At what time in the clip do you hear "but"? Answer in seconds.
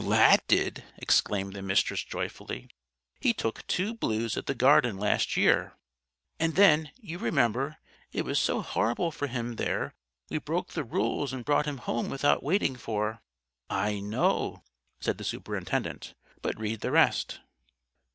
16.41-16.59